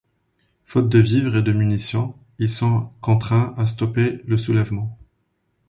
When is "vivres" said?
0.97-1.35